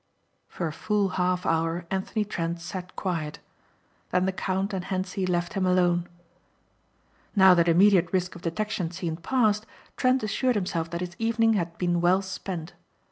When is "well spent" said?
12.01-12.73